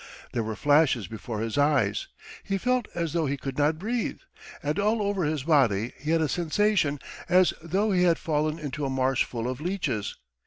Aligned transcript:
There 0.31 0.41
were 0.41 0.55
flashes 0.55 1.05
before 1.05 1.41
his 1.41 1.59
eyes, 1.59 2.07
he 2.43 2.57
felt 2.57 2.87
as 2.95 3.13
though 3.13 3.27
he 3.27 3.37
could 3.37 3.55
not 3.55 3.77
breathe, 3.77 4.17
and 4.63 4.79
all 4.79 4.99
over 4.99 5.25
his 5.25 5.43
body 5.43 5.93
he 5.99 6.09
had 6.09 6.21
a 6.23 6.27
sensation 6.27 6.97
as 7.29 7.53
though 7.61 7.91
he 7.91 8.01
had 8.01 8.17
fallen 8.17 8.57
into 8.57 8.83
a 8.83 8.89
marsh 8.89 9.23
full 9.25 9.47
of 9.47 9.61
leeches. 9.61 10.17